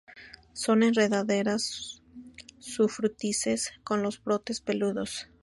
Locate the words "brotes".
4.23-4.59